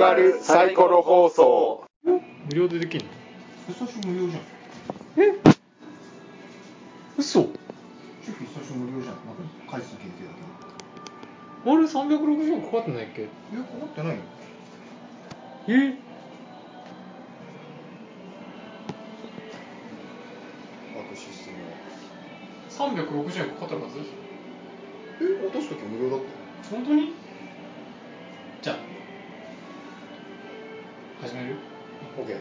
[0.00, 1.84] がるサイコロ放送。
[2.02, 2.20] 無
[2.54, 3.10] 料でできるの？
[3.74, 4.42] 最初無料じゃん。
[5.22, 5.38] え？
[7.18, 7.42] 嘘？
[7.42, 9.14] シェフ最初無料じゃん。
[9.26, 13.24] なんか回数限定だけあれ360円かかってないっけ？
[13.24, 14.22] どえかかってないよ。
[15.68, 15.98] え？
[20.96, 23.98] あとシステムは360円かかってるはず？
[23.98, 24.14] ですよ
[25.20, 26.30] え落とす時無料だったよ
[26.70, 27.12] 本当に？
[31.22, 31.56] 始める
[32.16, 32.38] ？OK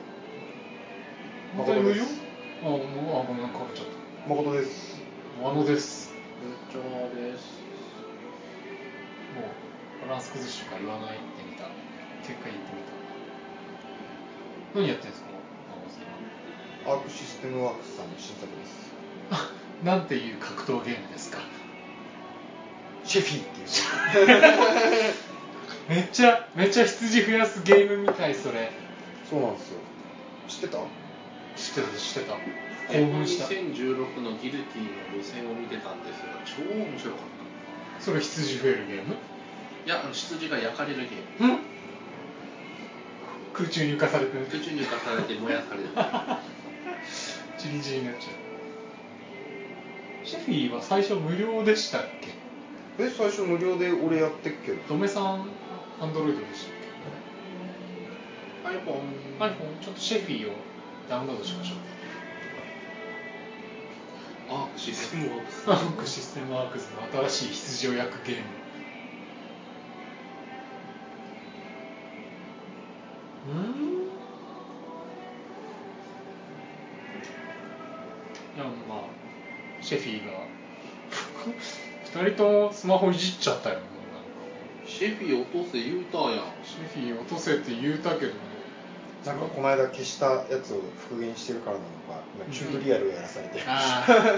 [1.58, 2.22] 誠です。
[2.62, 2.80] あもう
[3.22, 4.30] あごめんかちゃった。
[4.30, 5.02] 誠です。
[5.44, 6.14] あのです。
[6.42, 6.80] 部長
[7.16, 7.60] です。
[9.36, 11.66] もうバランス崩しとか言わないってみた。
[12.22, 12.82] 結果言ってみ
[14.74, 14.80] た。
[14.80, 15.28] 何やってんですか？
[16.86, 18.94] あのアークシステムワークスさんの新作です。
[19.32, 19.52] あ
[19.84, 21.40] なんていう格闘ゲームですか？
[23.04, 25.14] シェフィーっていう
[25.90, 28.72] めっちゃめっちゃ羊増やすゲームみたいそれ。
[29.30, 29.80] そうなんですよ。
[30.48, 30.78] 知ってた？
[31.58, 32.38] 知ってた知ってた。
[32.92, 33.46] え興奮した。
[33.46, 37.22] 2016のギルティの予選を見てたんですが超面白かっ
[38.00, 39.16] それ羊増えるゲーム？
[39.16, 39.20] た
[39.86, 41.54] いやあの羊が焼かれるゲーム。
[41.54, 41.60] うん？
[43.54, 45.90] 空中に浮かされて空中に浮かされて燃やされる。
[47.58, 50.28] チリチリになっちゃう。
[50.28, 52.30] シェフィーは最初無料でしたっけ？
[53.04, 54.74] え最初無料で俺やってっけ？
[54.74, 55.50] どドメさん
[56.02, 56.66] アンドロイドでし
[58.64, 58.84] たっ iPhone
[59.38, 60.54] け？iPhone ちょっとシェフィーを
[61.10, 61.78] ダウンロードしましょう。
[64.52, 65.70] あシステムワークス。
[65.72, 68.44] アンクシステムワークスの新しい羊を焼くゲーム。
[73.50, 73.60] うん？
[78.56, 79.04] いやまあ
[79.82, 80.32] シェフィーが。
[82.06, 83.80] 二人ともスマホいじっちゃったよ
[85.00, 86.30] シェフィ落とせ言うたやん。
[86.62, 88.34] シェフィー落とせって言うたけどね
[89.26, 91.88] なんかこの間消したやつを復元してるからなの
[92.20, 94.38] か今チュートリアルをやらされて、ああ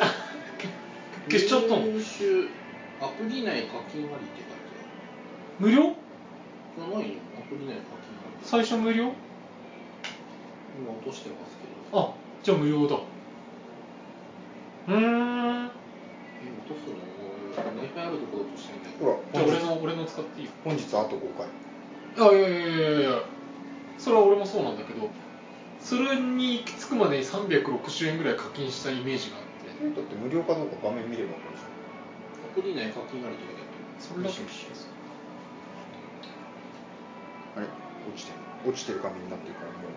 [1.30, 4.70] 消しちゃったのアプリ内課金割って書いて
[5.58, 5.96] 無料ある
[6.78, 9.06] じゃないよアプリ内課金割最初無料
[10.78, 15.70] 今落としてますけどあじゃあ無料だうーんえ
[16.70, 17.12] 落とすの
[17.76, 20.52] ナイフあるところ落としてんだけどほらじゃあ俺の俺の使っていいよ。
[20.64, 21.48] 本日あと5回。
[22.28, 23.24] あいやいやいやいやいや。
[23.98, 25.10] それは俺もそうなんだけど
[25.80, 29.70] それに行き着くまでに360円ぐらい課金したイメージがあって。
[29.82, 31.64] えだって無料かどうか画面見れば分かるじ
[32.46, 33.62] アプリ内課金割って書いて
[33.98, 34.36] それだけ
[37.58, 39.30] あれ落ちてる落ちてる画面に。
[39.30, 39.92] なってるからもう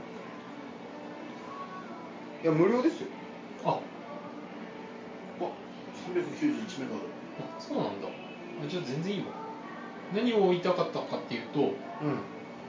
[2.45, 3.09] いや無料ですよ
[3.65, 3.79] ああ
[6.13, 7.09] 391メガある
[7.41, 9.44] あそうなんだあじゃあ全然いいわ
[10.15, 11.71] 何を言いたかったかっていうとうん。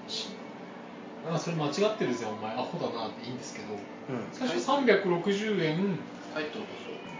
[0.08, 0.30] し
[1.30, 2.54] あそれ間違ってるぜお前。
[2.54, 4.28] アホだなっていいんですけどうん。
[4.32, 6.00] 最初360円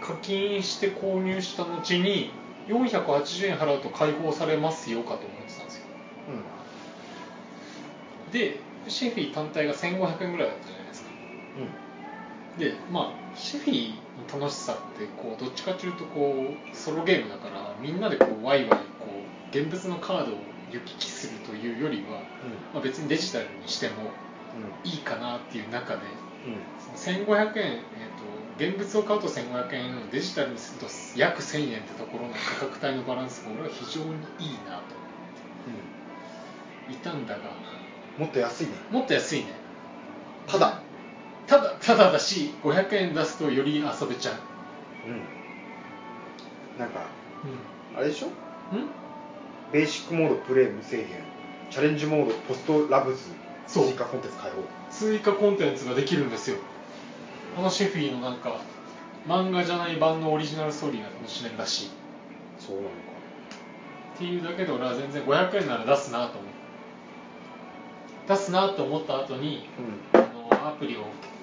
[0.00, 2.30] 課金して購入した後に
[2.68, 5.82] 480円払うと解放されますよかと思ってたんですよ。
[8.32, 11.10] でシェフィー単体が1500円ぐらいだったじゃないですか。
[12.58, 16.34] でまあシェフィーの楽しさってこうどっちかというとこ
[16.72, 18.80] うソロゲームだからみんなでこうワイワイ
[19.50, 20.38] 現物のカードを
[20.72, 22.20] 行き来するというよりは、
[22.74, 23.94] まあ、別にデジタルにしても
[24.84, 26.00] いいかなっていう中で
[26.96, 30.86] その1500円、えー、と現物を買うと1500円のデジタルにすると
[31.16, 35.76] 約1000円ってところの価格帯のバランスが俺は非常にいいなと思
[36.84, 37.40] っていたんだが
[38.18, 38.72] もっと安いね。
[38.90, 39.46] もっと安いね。
[40.46, 40.80] ただ。
[41.46, 44.34] ただただだし500円出すとより遊べちゃう。
[45.06, 46.78] うん。
[46.78, 47.00] なんか
[47.94, 48.26] うあれでしょ？
[48.26, 48.32] んん？
[49.72, 51.06] ベーシックモードプレイ無制限
[51.70, 53.30] チャレンジモードポストラブズ
[53.66, 54.56] 追加コンテンツ開放。
[54.90, 56.58] 追加コンテンツができるんですよ。
[57.58, 58.60] あのシェフィーのなんか
[59.26, 61.90] 漫画じゃない版のオリジナルストーリーが楽しめるらしい。
[62.60, 62.94] そうなのか。
[64.14, 66.50] っていうだけで俺は全然500円なら出すなと思う。
[68.28, 69.68] 出すなと思った後に
[70.14, 70.20] うん。
[70.20, 71.00] あのアプリを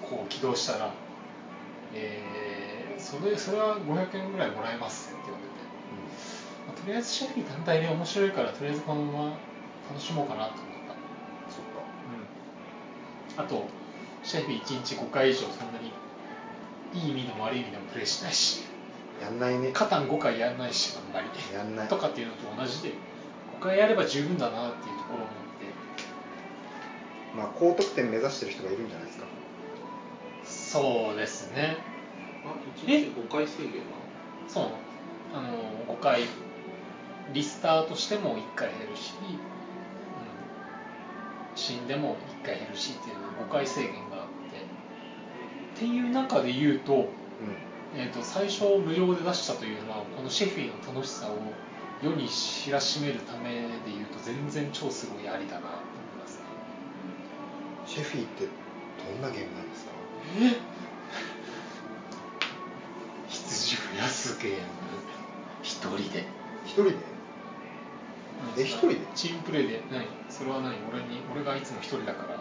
[0.09, 0.93] こう起動したら、
[1.93, 2.33] えー
[2.99, 5.12] それそれは500円ぐらいもらえます
[6.83, 9.37] とりあえずシェフィー単体で面白いからとりあえずこのまま
[9.89, 10.93] 楽しもうかなと思った。
[11.49, 11.63] そっ
[13.37, 13.43] か。
[13.43, 13.65] あと
[14.21, 15.93] シェフィ1日5回以上そんなに
[16.93, 18.63] いい意味でも悪い意味でもプレイしないし。
[19.21, 19.71] やんないね。
[19.71, 21.27] カタン5回やんないしあんまり。
[21.55, 21.87] やんない。
[21.87, 22.89] とかっていうのと同じで
[23.59, 25.29] 5回やれば十分だなっていうところを思っ
[25.61, 25.67] て。
[27.37, 29.25] まあ高得点目指してる人がいるんじゃないですか。
[30.43, 31.77] そうですね。
[32.45, 32.53] あ
[32.85, 33.81] 1日5回制限な
[34.49, 34.67] そう。
[35.33, 36.23] あの5回
[37.31, 39.23] リスタートしても1回減るし、う
[41.55, 44.61] ん、死んでも1回減るしっていうの5回制限があって。
[45.75, 47.07] っていう中で言うと,、うん。
[47.95, 51.37] えー、と最初無料で出したというのはこのシェフィの楽しさを
[52.03, 55.77] 世に知らしめるためで言うと全然超すごいありだなと思い
[56.19, 56.43] ますね。
[57.85, 59.91] シェフィーってどんなゲームなんですか？
[60.39, 60.57] え？
[63.29, 64.57] 羊増やすゲーム。
[65.61, 66.25] 一人で。
[66.65, 67.12] 一人で？
[68.57, 72.39] え一人でチームプレイで何それは何俺に俺がいつも一人だから。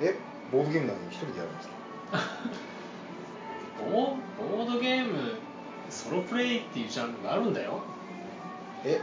[0.00, 0.16] え
[0.50, 1.74] ボードゲームなのに一人でやるんですか？
[3.90, 5.34] ボーボードゲーム
[5.90, 7.80] ソロプレイっていうジャンルがあるんだよ。
[8.84, 9.00] え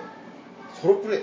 [0.81, 1.21] ソロプレイ？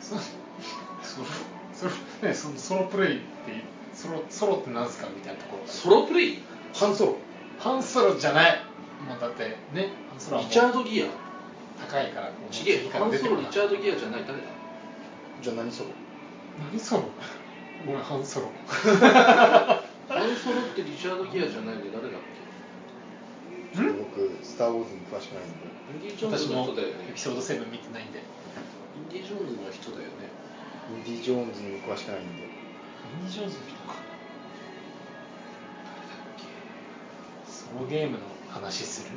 [0.00, 1.26] そソロ
[1.72, 3.62] ソロ,、ね、そのソロプレイっていう
[3.94, 5.66] ソロソロって何すかみたいなところ。
[5.66, 6.42] ソロプレイ？
[6.74, 7.16] ハンソロ。
[7.58, 8.60] ハンソロじゃない。
[9.08, 11.06] もうだってねハンソロリチャード・ギア
[11.88, 14.44] 高いからこうちげえハンソロリチャード・ギアじゃない誰だ？
[15.42, 15.90] じゃあ何ソロ？
[16.70, 17.04] 何ソロ？
[17.86, 18.52] ごめんハンソロ。
[18.68, 22.18] ハンソロってリチャード・ギアじゃないで誰だ？
[22.18, 22.20] っ
[23.72, 25.54] ちょっと僕スター・ウォーズに詳しくないんで。
[26.02, 26.94] けインディ・ジョーン私もズの人だよね。
[27.10, 28.18] エピソード7見てないんで。
[28.18, 28.22] イ
[29.00, 30.28] ンディ・ジョーンズの人だよね。
[30.90, 32.42] インディ・ジョーンズに詳しくないんで。
[32.42, 33.94] インディ・ジョーンズの人か。
[37.46, 39.16] ソロゲームの話する？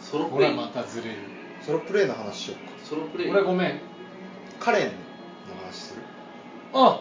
[0.00, 1.16] ソロプレイほらまたずれる
[1.66, 2.72] ソロプレイの話しようか。
[2.84, 3.30] ソロプレイ？
[3.30, 3.80] 俺ごめん。
[4.60, 4.92] カレンの
[5.66, 6.02] 話する？
[6.74, 7.00] あ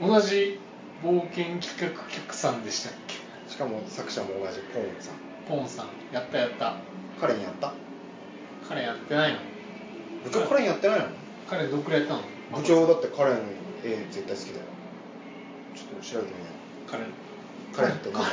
[0.00, 0.58] 同じ
[1.02, 3.14] 冒険企画客さんでしたっけ？
[3.50, 5.14] しかも作者も同じポーンさん。
[5.48, 5.86] ポンさん。
[6.12, 6.76] やったやった。
[7.20, 7.72] カレンやった？
[8.68, 9.38] 彼やってないの？
[10.24, 11.06] 部長カレンやってないの？
[11.48, 12.22] 彼どっくらいやったの？
[12.60, 13.38] 部長だってカレン
[13.84, 14.64] 絵絶対好きだよ。
[15.74, 16.46] ちょっと調べてみよ
[16.90, 17.06] 彼う。
[17.74, 17.92] カレン。
[17.92, 18.30] ってなんだっ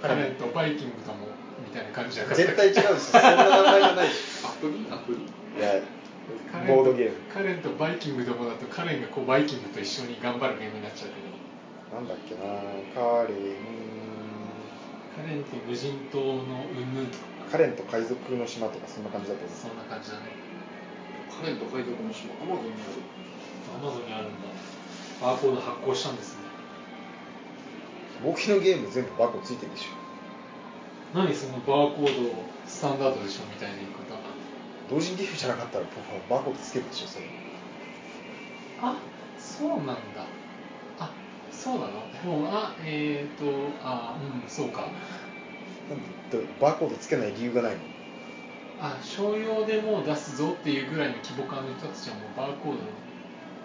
[0.00, 0.02] け？
[0.08, 1.28] カレンとバイキングとも
[1.66, 4.44] みたいな感じじゃなかった絶対違うでしょそんな名前じゃないでし。
[4.44, 4.86] アプリ？
[4.90, 5.18] アプリ？
[5.18, 5.22] ょ
[5.58, 5.82] いや
[6.66, 11.30] ボードゲームカレンとバイキングどもだとカレンがこうバイキングと一緒に頑張るゲームになっちゃうけど。
[11.90, 12.40] なんだっけな
[12.94, 13.58] カレン。
[15.16, 19.56] カレンと無人島のうんぬんとかカレンと海賊の島とかそんな感じだと思う。
[19.58, 20.30] そんな感じだね。
[21.28, 23.02] カレンと海賊の島アマゾンにある。
[23.74, 24.46] アマゾンにあるんだ。
[25.20, 26.40] バーコード発行したんですね。
[28.22, 29.99] 簿記のゲーム全部バコついてるでしょ
[31.14, 32.32] 何そのバーコード
[32.66, 34.00] スタンダードでしょみたいな言い方。
[34.88, 35.84] 同人ゲームじゃなかったら
[36.28, 37.26] バーコードつけるでしょそれ。
[38.80, 38.96] あ
[39.38, 39.94] そうなんだ。
[40.98, 41.10] あ
[41.50, 42.38] そうなの？
[42.38, 44.82] もうあえっ、ー、とあうんそうか。
[44.82, 44.90] なん
[46.30, 47.78] でバーコードつけない理由がないの？
[48.80, 52.78] あ商用でもう出すぞっていうぐらいの規模感の人たちはもうバーコード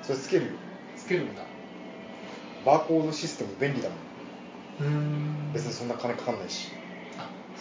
[0.02, 0.52] それつけるよ。
[0.98, 1.44] つけるんだ。
[2.66, 3.98] バーコードシステム便利だもん。
[4.82, 5.54] うん。
[5.54, 6.72] 別にそんな金かかんないし。
[6.74, 6.75] あ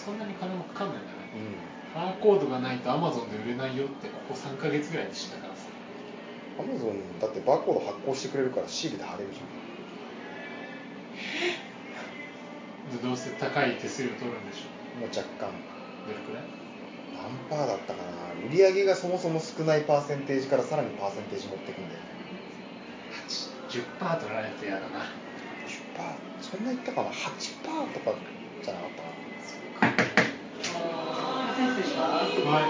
[0.04, 1.16] そんなに金もかかんないんだね。
[1.34, 1.56] うん。
[1.94, 5.62] バーコードがないとアマゾンで売れないよってここ3ヶ月ぐらいで知ったからさ。
[6.58, 9.42] アマゾンだってバーコード発行してくれるからシールで貼れるじゃ
[12.96, 14.98] でどうせ高い手数料取るんでしょ。
[14.98, 15.50] んもう若干。
[16.06, 16.44] どれくらい？
[17.16, 18.12] 何パーだったかな？
[18.46, 22.00] 売り上げがそもそも少ないパーセンテージからさらにパーセンテージ持ってくんだよ
[23.70, 24.86] 10%取られてやだな。
[24.86, 26.14] 10%パー？
[26.42, 27.12] そんな言ったかな？8%
[27.64, 28.14] パーとか
[28.62, 29.14] じゃなかったかな
[31.54, 32.23] 失礼します。
[32.42, 32.66] はい。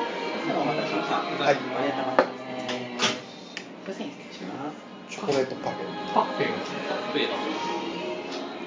[0.53, 1.17] お待たせしました。
[1.17, 3.17] はいありがとうございます。
[3.57, 4.77] すいません、失礼します。
[5.09, 7.33] チョコレートパフェパッフェが来ペイだ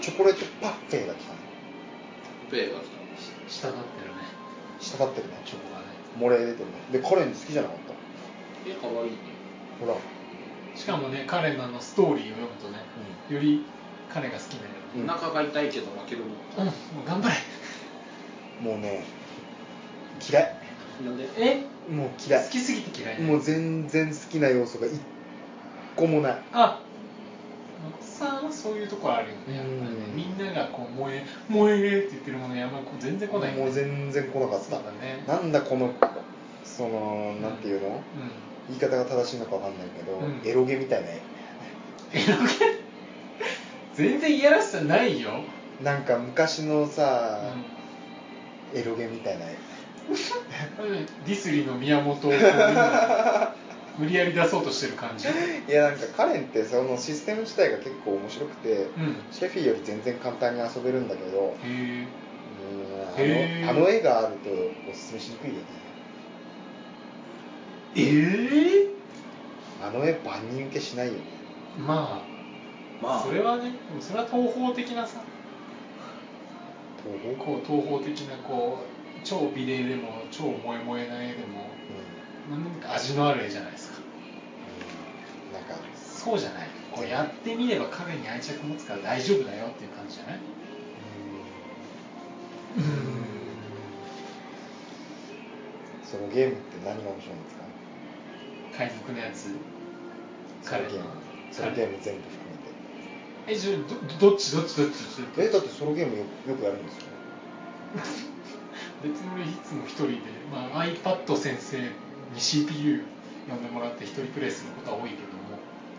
[0.01, 1.39] チョコレートパフェが来たね。
[2.49, 2.97] ペイが来た
[3.45, 4.25] 下立ってるね。
[4.79, 5.85] 滴ってるねチョコがね。
[6.17, 6.81] 漏れ出てるね。
[6.91, 7.97] でカレン好きじゃなかったた
[8.65, 9.17] えかわいいね。
[9.79, 9.93] ほら
[10.75, 12.81] しかもね彼のあのストーリーを読むとね、
[13.29, 13.65] より
[14.09, 14.73] 彼が好きになる。
[14.97, 15.09] うん。
[15.09, 16.71] お腹が痛いけど負けるうん、も
[17.05, 17.35] う頑張れ。
[18.61, 19.03] もうね
[20.27, 20.66] 嫌い
[21.03, 21.67] なんでえ？
[21.89, 22.43] もう嫌い。
[22.43, 25.01] 好きすぎて嫌いねもう全然好きな要素が一
[25.95, 26.43] 個もない。
[26.51, 26.83] あ
[27.79, 30.05] 松さんはそういうところあるよねやっぱりね。
[30.09, 30.15] うん。
[30.15, 33.51] みんながこう「萌え萌え」って言ってるものにあ全然来ない。
[33.51, 34.91] よねもう全然来なかった。
[34.93, 35.23] ね。
[35.27, 35.93] なんだこの
[36.63, 38.01] そのなんていうの、う
[38.67, 40.41] 言い方が正しいのかわかんないけど、うん。
[40.43, 41.07] エロゲみたいな。
[41.09, 41.21] エ
[42.27, 42.77] ロゲ？
[43.93, 45.31] 全然いやらしさないよ、
[45.79, 47.55] なんか昔のうさ、
[48.73, 48.77] ん。
[48.77, 49.57] エロゲみたいな絵
[51.25, 53.55] ディスリの宮本をこう今
[53.97, 55.27] 無理やり出そうとしてる感じ。
[55.27, 59.15] いやなんかカレンってそのシステム自体が結構面白くて、うん。
[59.31, 62.07] シェフィーより全然簡単に遊べるんだけどへえ
[63.17, 63.69] うんへー。
[63.69, 64.49] あのあの絵があると
[64.89, 65.61] おすすめしにくいよね。
[67.95, 68.87] ええ
[69.83, 71.19] あの絵万人受けしないよね。
[71.77, 73.03] まあ。
[73.03, 73.19] まあ。
[73.23, 75.21] それはねでもそれは東方的なさ。
[77.03, 77.45] 東宝？
[77.45, 78.96] こう東方的なこう
[79.27, 81.67] 超美麗でも超萌え萌えな絵でも
[82.49, 83.97] うん、なんか味のある絵じゃないですか。
[85.49, 85.75] うん、なんか。
[85.95, 86.67] そうじゃない。
[86.91, 90.39] こうやってみれば彼に愛着持つから大丈夫だよっていう感じじゃない？
[92.77, 92.83] うん。
[96.03, 97.63] そのゲームって何が面白いんですか？
[98.77, 99.49] 海賊のやつ。
[100.63, 101.05] そのゲーム。
[101.51, 102.71] そのゲーム全部含めて。
[103.47, 103.79] えじゃあ
[104.19, 104.55] どどっち？
[104.55, 104.77] どっち？
[104.77, 105.17] どっち？
[105.17, 105.41] どっち？
[105.41, 107.03] えだってソロゲームよよくやるんですよ
[109.03, 110.17] 別に俺いつも一人で、
[110.51, 111.85] まあ、iPad 先生に
[112.37, 113.03] CPU
[113.49, 115.37] 呼んでもらって一人プレイすることは多いけども。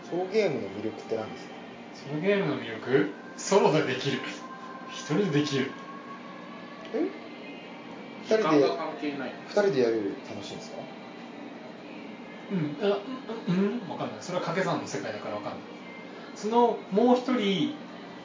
[0.09, 1.53] ソロゲームの魅力って何ですか？
[2.09, 3.09] そのゲームの魅力？
[3.37, 4.19] ソロでできる。
[4.91, 5.71] 一人でできる。
[6.93, 7.07] え？
[8.27, 9.33] 二人でが関係ない。
[9.47, 10.77] 二人でやるより楽しいんですか？
[12.51, 12.77] うん。
[12.81, 12.97] あ
[13.47, 14.17] うんうん分かんない。
[14.21, 15.61] それは掛け算の世界だから分かんない。
[16.35, 17.73] そのもう一人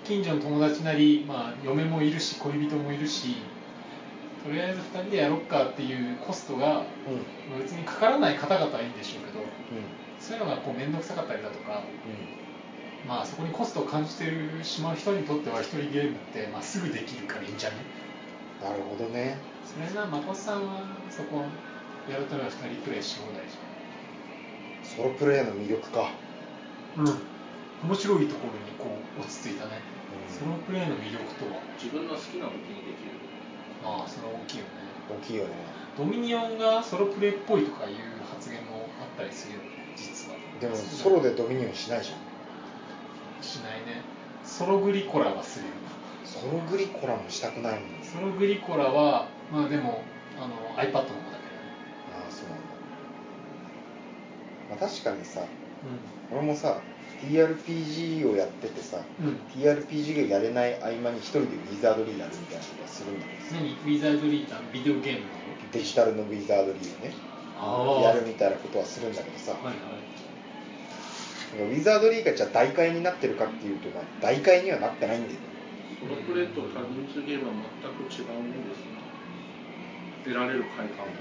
[0.04, 3.36] 近所の友達なり、まあ、嫁もいるし恋人もいるし
[4.44, 7.24] とりあえず2人でやろっかっていうコストがうん。
[7.50, 9.44] まあ別にかからない方々はいいんでしょうけどう
[10.20, 13.08] そういうのがこう面倒くさかったりだとか、ん。
[13.08, 17.76] まあ、そこにコストを感じてるしまう人にとっては一人ゲームって、まあ、すぐできるからいいんじゃね？
[18.62, 19.36] なるほどね。
[19.64, 21.44] それな誠さんはそこ
[22.08, 23.60] やるためは2人プレイし放題じ
[24.96, 26.12] ソロプレイの魅力か。
[26.96, 27.18] ゃんうん。
[27.84, 29.80] 面白いところにこう落ち着いたね、
[30.28, 30.34] うん。
[30.34, 31.60] ソロプレイの魅力とは？
[31.76, 33.20] 自分の好きな時にできる
[33.84, 34.70] まあそれは大きいよね。
[35.10, 35.50] 大きいよね。
[35.96, 37.94] ドミニオンがソロプレイっぽいとかいう
[38.28, 40.36] 発言もあったりするよね実は。
[40.60, 43.42] でもソロでドミニオンしないじゃん。
[43.44, 44.02] しないね。
[44.42, 45.72] ソログリコラはするよ
[46.24, 50.02] ソログリコラもしたくないもんソログリコラはまあでも
[50.36, 51.14] あの iPad の方だけどね。
[52.12, 52.64] ああそうなんだ、
[54.70, 55.46] まあ、確かにさう
[56.34, 56.80] 俺もさ
[57.22, 63.42] TRPG をやっててさ、ん、うん、TRPG がやれない合間に一人でウィザードリーやるみたいなことはするんだけど。
[63.44, 63.72] さ何？
[63.72, 65.26] ウィザードリーってあのビデオゲームの？
[65.72, 67.12] デジタルのウィザードリーをね。
[67.56, 69.74] あやるみたいなことはするんだけどさ、はいはい。
[71.70, 75.34] ウィザードリーがじゃあ大会になってるかっていうと、まあ、大会にはなってないんだよ。
[75.34, 75.38] ね
[76.00, 78.92] ソロプレイと多人数ゲームは全く違うものですね。
[80.24, 81.12] 得られる快感も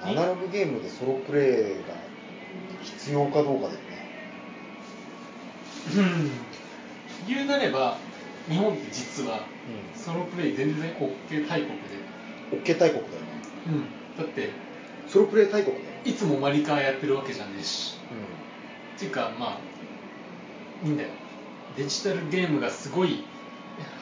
[0.00, 1.94] アナログゲームでソロプレイが
[2.82, 3.80] 必要かどうかだよ。
[3.80, 3.87] ねうん
[7.26, 7.98] 言うなれば
[8.48, 11.96] 日本って実はうソロプレイ全然 OK 大国で、
[12.56, 13.02] ん OK 大国だよね。
[13.66, 13.84] うん、
[14.16, 14.50] だって
[15.06, 17.98] ソロプレイ大国だよいつもマリカーやってるわけじゃねえし。
[18.10, 21.10] うっていうかまあいいんだよ。
[21.76, 23.24] デジタルゲームがすごい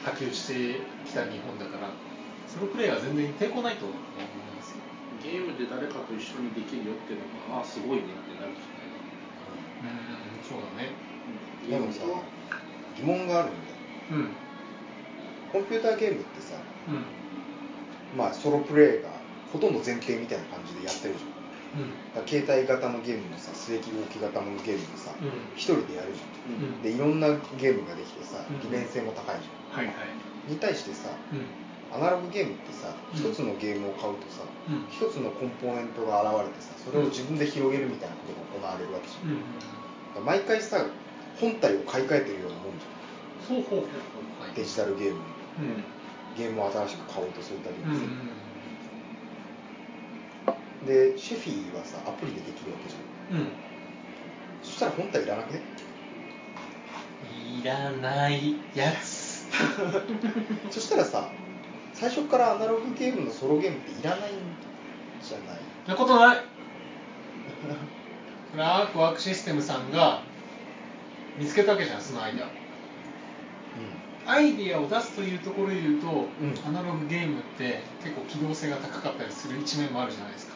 [0.03, 1.91] 波及してきた日本だから
[2.47, 3.97] ソロプレイは全然抵抗ないと思い
[4.55, 4.77] ますよ。
[5.21, 8.61] ゲームで誰かと一緒にできるよっていうのがああすごいねってなるじ
[9.83, 10.27] うん。
[10.47, 10.89] そうだね
[11.69, 12.01] でもさ
[12.95, 13.77] 疑問があるんだよ。
[15.51, 16.55] コンピューターゲームってさ
[18.15, 19.09] まあソロプレイが
[19.51, 21.37] ほとんど前提みたいな感じでやってるじゃん。
[22.19, 22.27] うん。
[22.27, 25.31] 携帯型のゲームもさ末木動き型のゲームもさうん。
[25.55, 26.55] 一、人でやるじゃん。
[26.55, 26.81] うん。
[26.81, 27.27] でいろんな
[27.59, 28.59] ゲームができてさうん。
[28.59, 29.95] 利便性も高いじゃはいはい。
[30.49, 31.45] んに対してさうん。
[31.89, 33.19] アナログゲームってさうん。
[33.19, 34.87] 一つのゲームを買うとさうん。
[34.89, 40.83] 一つのコンポーネントが現れてさそれを自分で広げるみたいなことが行われるわけじゃん、毎回さ
[41.39, 42.85] 本体を買い替えてるようなもんじ
[43.47, 43.87] ほうほう
[44.55, 45.21] デジタルゲーム
[45.59, 45.83] うん。
[46.35, 47.89] ゲームを新しく買おうとするたびにさ、
[50.85, 53.39] でシェフィーはさアプリでできるわけじゃん。
[53.39, 53.47] うん。
[54.61, 55.61] そしたら本体いらなくね？
[57.61, 59.47] いらないやつ。
[60.69, 61.29] そしたらさ
[61.93, 64.35] 最初からアナログゲームのソロゲームっていらないん
[65.21, 65.59] じゃない？
[65.85, 66.37] そんなことない。
[68.51, 70.21] それはアークワークシステムさんが
[71.37, 72.47] 見つけたわけじゃんそのアイデア
[74.27, 76.27] アイデアを出すというところで言うと、ん。
[76.67, 80.53] アナログゲームって結構機動性が高かったりする一面もあるじゃないですか。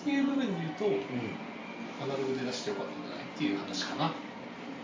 [0.00, 0.98] っていう部分で言うと、うん、うん
[2.02, 4.12] アナログで出してよかったんじゃないっていう話かな。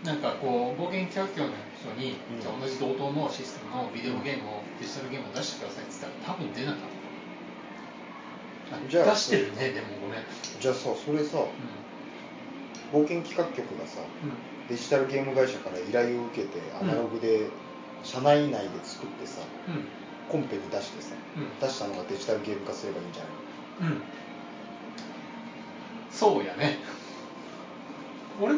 [0.05, 2.39] なんかこう冒険企画協の人に、うん。
[2.39, 6.79] じゃあ同じ同等のシステムのビデオゲームをデジタルゲームを出してくださいって言ったら多分出なかっ
[8.69, 8.77] た。
[8.77, 10.21] あじゃあ出してるねでもごめん、
[10.61, 11.49] じゃあさそれさう
[12.91, 14.09] 冒険企画局がさんうん。
[14.67, 17.49] デジタルゲーム会社から依頼を受けてアナログで
[18.03, 19.85] 社内内で作ってさうん。
[20.29, 21.59] コンペに出してさうん。
[21.59, 23.91] 出したのがデジタルゲーム化すればいいんじゃない？
[23.91, 24.01] うん。
[26.11, 26.77] そうやね。
[28.41, 28.55] 俺？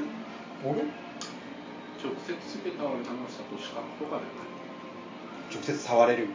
[0.63, 0.81] 俺？
[2.01, 4.23] 直接つけた俺話だと視覚とかで
[5.53, 6.27] 直接触れる？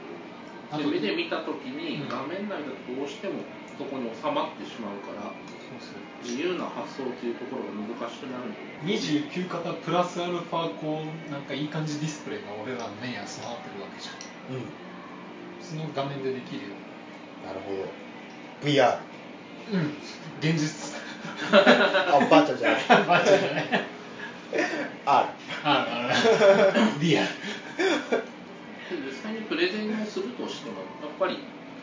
[0.72, 2.08] 目で見た時にうん。
[2.08, 3.34] 画面内だとどうしても
[3.78, 5.30] そこに収まってしまうから
[6.22, 14.56] 自由な発想っていうところが難しくなるんだよね29型プラスアルファこうなんかいい感じディスプレイが俺らの目には備わってるわけじゃん。
[14.56, 14.64] うん。
[15.60, 16.74] その画面でできるよ。
[17.44, 18.68] なるほど。
[18.68, 18.98] VR
[19.72, 19.94] うん。
[20.40, 20.94] 現実。
[21.52, 22.82] あバーチャルじゃない。
[23.06, 23.96] バーチャルじゃない。
[25.06, 25.28] R
[27.00, 27.28] リアル
[28.88, 31.38] 実際にプレゼンをするとしてもやっぱり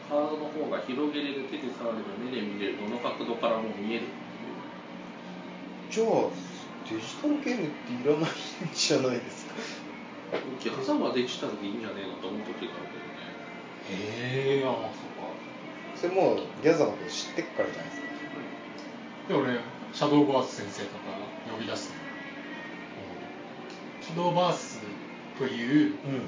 [0.10, 4.06] カードの方が広げれる手で触れる目で見れるどの角度からも見える。
[5.90, 6.08] じゃあ
[6.90, 8.34] デジタルゲームっていらないん
[8.74, 9.56] じゃないですか？
[10.60, 14.60] ギャザはデジタルでいいんじゃねえのと思う時があるけどね。
[14.60, 15.30] へえあまあそっか。
[15.96, 18.08] それもうギャザーのこと知ってっからじゃないですか。
[19.30, 19.60] で俺
[19.94, 21.16] シャドーバース先生とか
[21.52, 21.96] 呼び出すの
[24.02, 24.82] シャドーバース
[25.38, 26.28] といううん。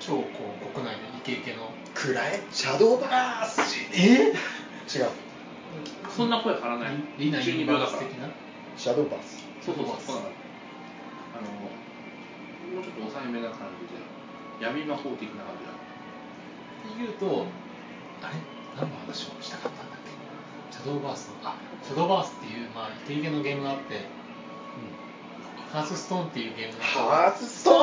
[0.00, 0.24] 超こ
[0.60, 1.70] う国内でイケイケの
[2.04, 3.62] くらえシャドーバース
[3.96, 4.28] え？
[4.28, 5.08] 違う。
[6.14, 6.96] そんな声張らない。
[7.16, 8.28] リナユニバース的な？
[8.76, 9.40] シャドーバース。
[9.64, 9.96] そうそうそう。
[10.04, 14.04] そうなのあのもうちょっと抑えめな感じで。
[14.60, 15.72] 闇魔法的な感じだ。
[15.72, 15.80] っ
[16.92, 17.46] ていうと
[18.20, 18.36] あれ？
[18.76, 20.12] 何の話をしたかったんだっけ？
[20.76, 24.04] シャドーバースのあシャドーバースっていうまあイケイケのゲームがあって、
[25.74, 27.74] ハースストーンっていうゲームがハースストー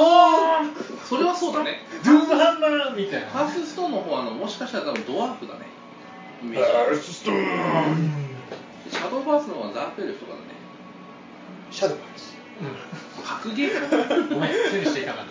[0.63, 0.71] ン！
[1.03, 1.79] それはそうだね。
[2.05, 5.65] ドゥームハンマーみたいなハースストーンの方はあのもしかしたら多分ドワーフだね。
[6.41, 6.71] イメージ。
[6.71, 8.11] ハースストーン！
[8.89, 10.43] シャドーバースの方はダークエルフとかだね。
[11.69, 12.31] シャドーバース。
[13.25, 14.33] 格ゲー？
[14.33, 15.25] ごめん注意していかな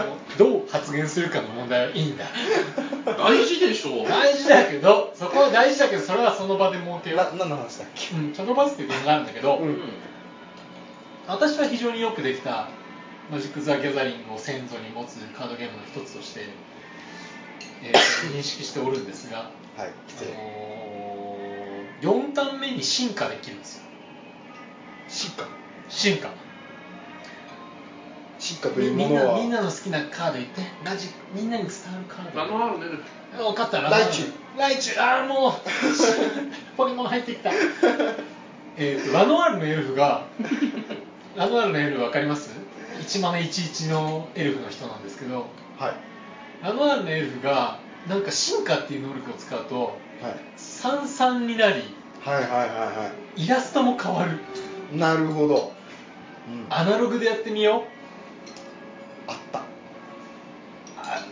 [0.00, 2.24] あのどう発言するかの問題はいいんだ。
[3.16, 4.02] 大事でしょ。
[4.04, 8.16] う大事だけどそこは大事だけどそれはその場で設けよな何の話だっけ？
[8.16, 9.78] う、うん、シャドーバースっていうゲームがあるんだけど、うん
[11.28, 12.70] 私は非常によくできた
[13.30, 16.40] マジック・ザ・ギャザリングを先祖に持つカードゲームの一つとして、
[17.82, 17.98] えー
[18.34, 19.90] 認識しておるんですが、はいあ
[20.24, 23.82] のー、4ターン目に進化できるんですよ。
[25.08, 25.44] 進化？
[25.90, 26.30] 進化。
[28.38, 29.36] 進化といみみんうものは？
[29.36, 32.40] なみんなの好きなカード言ってマジックみんなに伝わるカード。
[32.40, 33.02] ラノアールネルフ
[33.36, 35.52] 分かったライチュウライチュウああもう。
[36.76, 37.50] ポケモン入ってきた。
[38.80, 40.24] えーとラノアールのエルフが
[41.38, 42.50] ラノアールのエルフ分かります
[43.00, 45.46] ？1マネ11のエルフの人なんですけど。
[45.78, 45.94] はい。
[46.64, 51.40] ラノアールのエルフがなんか進化っていう能力を使うとはい。
[51.46, 54.40] になりはいはいはいはイラストも変わる。
[54.92, 55.72] いなるほど、
[56.48, 57.84] うん、あアナログでやってみよ
[59.28, 59.30] う。
[59.32, 59.60] った。
[60.96, 61.24] あ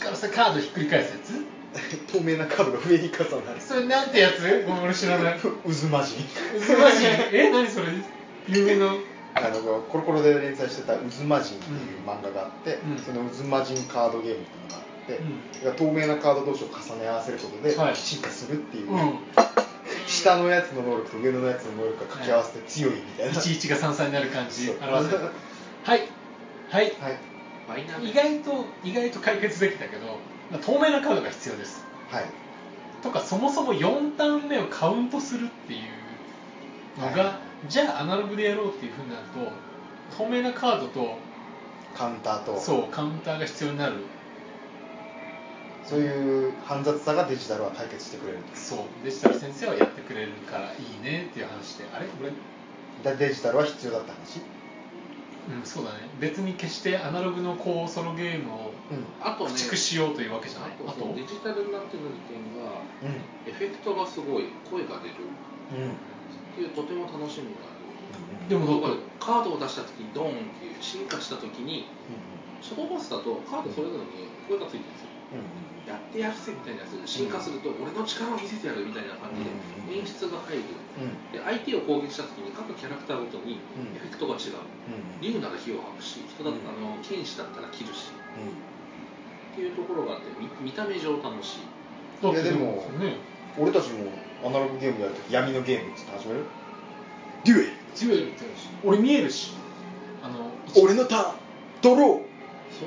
[0.00, 1.46] からさカードひっくり返すやつ？
[2.12, 3.12] 透明なカードが上に重
[3.46, 3.60] なる。
[3.60, 4.40] それなんてやつ？
[4.66, 5.38] ごめん俺知らない。
[5.38, 5.48] 渦
[5.86, 6.16] 魔人
[6.66, 7.86] 渦マジえ何それ？
[8.48, 8.92] 有名な？
[9.34, 12.98] あのコロコロで連載してた「渦魔人」っていう漫画があって、うん。
[12.98, 15.76] その渦魔人カードゲームっていうのがあって、うん。
[15.76, 17.96] 透明なカード同士を重ね合わせることではい。
[17.96, 19.18] 進化するっていう、うん。
[20.06, 25.30] 下のやつの能力と上のやつの能力が掛け合わせて強いみたいな、11が3歳になる感じ表せる
[25.82, 26.00] はい。
[26.68, 26.92] はい。
[27.00, 27.32] はい。
[28.02, 30.18] 意外と意外と解決できたけど、
[30.50, 31.84] まあ、透明なカードが必要です。
[32.10, 32.24] はい。
[33.02, 39.52] とかそもそも4ターン目をカウントするっていうのが、はじゃあアナログでやろうっていうふうになると
[40.16, 41.16] 透明なカードと
[41.94, 42.58] カウンターと。
[42.58, 43.96] そうカウンターが必要になる。
[45.84, 48.78] そういう煩雑さがデジタルは解決してくれるそう。
[49.04, 52.06] デジタル先生はやってくれるからいいねっていう話であれ？
[52.06, 52.30] これ？
[53.02, 54.40] だデジタルは必要だった話？
[55.58, 55.98] うんそうだね。
[56.20, 59.04] 別に決してアナログのこうソロゲームをうん。
[59.20, 60.70] あとね駆逐しようというわけじゃない？
[60.86, 63.50] あとそのデジタルになってる時点がうん。
[63.50, 65.14] エフェクトがすごい声が出る。
[65.72, 65.94] うん
[66.60, 67.82] いうとても楽しみがある。
[68.48, 68.82] でも
[69.20, 71.86] カードを出した時にドーンっていう進化した時に
[72.60, 75.12] シャドーバースだとカードそれぞれに声がついてるんですよ。
[75.88, 79.50] やってやるぜみたいなやつ進化すると俺の力を見せてやるみたいな感じで
[79.96, 80.76] 演出が入る。
[81.32, 83.96] で相手を攻撃した時に各キャラクターごとにうん。
[83.96, 84.60] エフェクトが違う。
[85.22, 88.12] 竜なら火を吐くし人だったらあの剣士だったら切るし。
[88.12, 92.26] っていうところがあって見見た目上楽しい。
[92.26, 93.16] いやでもね。
[93.58, 94.12] 俺たちも
[94.44, 96.44] アナログゲームやるとき闇のゲームっつって始める？
[97.44, 97.72] デュエル。
[97.94, 98.44] 強いってし
[98.84, 99.52] 俺見えるし。
[100.22, 100.50] あの
[100.82, 101.34] 俺のターン
[101.82, 102.22] ドロー。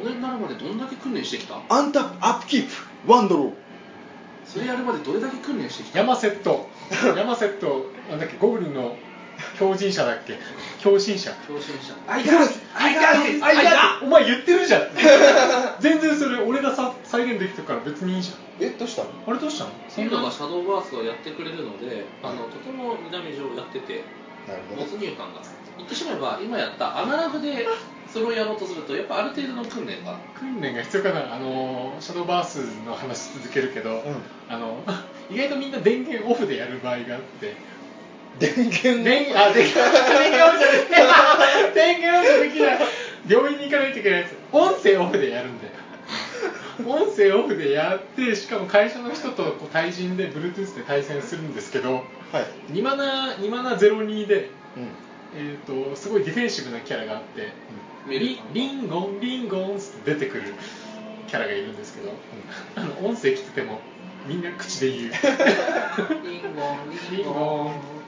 [0.01, 1.61] それになるまでどんだけ訓練してきた？
[1.69, 3.11] アンタップアップキープ。
[3.11, 3.53] ワンドロー。
[4.45, 5.99] それやるまでどれだけ訓練してきた？
[5.99, 6.67] ヤマセット。
[7.17, 7.85] ヤマセット。
[8.09, 8.37] なんだっけ？
[8.37, 8.95] ゴブリンの
[9.59, 10.37] 強靭者だっけ？
[10.79, 11.31] 強心者。
[11.47, 11.93] 強心者。
[12.07, 14.81] アイガースアイガーアイガーお前言ってるじゃん。
[15.79, 18.37] 全然それ俺がさ再現できてるから別にいいじゃん。
[18.59, 19.09] えどうしたの？
[19.27, 19.69] あれどうしたの？
[19.71, 24.03] っていうのがシャドーバースをやってくれるのであのとても見た目上やってて
[24.47, 24.83] なるほど。
[24.83, 25.41] 没入感が。
[25.77, 27.67] 言ってしまえば今やったアナログで
[28.07, 30.17] それをやろうとするとやっぱある程度の訓練が。
[30.39, 31.35] 訓練が必要かな。
[31.35, 34.01] あのシャドーバースの話続けるけど、
[34.49, 34.79] あの
[35.29, 37.53] 意外とみんな電源オフでやる場合があって。
[38.39, 39.03] 電源？
[39.03, 41.71] 電あ電源電源オフじゃない。
[41.75, 42.79] 電源オフできない。
[43.27, 44.35] 病院に行かないといけないやつ。
[44.51, 45.73] 音声オフでやるんだよ
[46.83, 52.03] 音声オフでやってしかも会社の人とこう対人で Bluetooth で対戦するんですけどはい。
[52.73, 54.89] 2マナ2マナ02で、うん。
[55.37, 57.51] えー、とすごいディフェンシブなキャラがあって
[58.09, 60.53] リリンゴンリンゴンって出てくる
[61.27, 62.11] キャラがいるんですけど、
[62.75, 63.79] あの音声聞いてても
[64.27, 65.11] みんな口で言う。
[66.23, 66.77] リンゴン
[67.11, 67.65] リンゴン。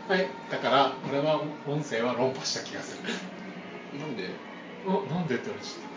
[0.08, 0.27] はい。
[0.51, 3.99] だから俺は音声は論破した気がする。
[3.99, 4.30] なんで？
[4.88, 5.88] あなんでって言われちゃった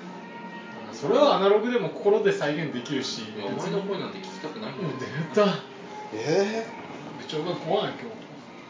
[1.00, 4.88] それはアナログでも心で再現できるしお前の声なんて聞きたくないんだよ
[5.34, 5.46] 出た。
[6.12, 6.66] ええ
[7.18, 8.04] 部長が怖い今日。